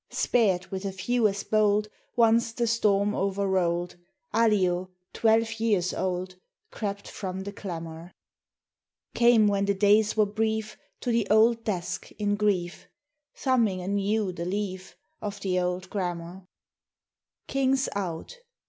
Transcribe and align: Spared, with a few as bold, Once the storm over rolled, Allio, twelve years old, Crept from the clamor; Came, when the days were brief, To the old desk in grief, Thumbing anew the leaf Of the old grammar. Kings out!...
Spared, 0.09 0.65
with 0.71 0.83
a 0.83 0.91
few 0.91 1.27
as 1.27 1.43
bold, 1.43 1.87
Once 2.15 2.53
the 2.53 2.65
storm 2.65 3.13
over 3.13 3.45
rolled, 3.47 3.97
Allio, 4.33 4.89
twelve 5.13 5.59
years 5.59 5.93
old, 5.93 6.37
Crept 6.71 7.07
from 7.07 7.41
the 7.41 7.51
clamor; 7.51 8.11
Came, 9.13 9.45
when 9.45 9.65
the 9.65 9.75
days 9.75 10.17
were 10.17 10.25
brief, 10.25 10.75
To 11.01 11.11
the 11.11 11.27
old 11.29 11.63
desk 11.63 12.11
in 12.13 12.35
grief, 12.35 12.87
Thumbing 13.35 13.79
anew 13.83 14.31
the 14.31 14.45
leaf 14.45 14.95
Of 15.21 15.39
the 15.41 15.59
old 15.59 15.87
grammar. 15.91 16.47
Kings 17.45 17.87
out!... 17.95 18.39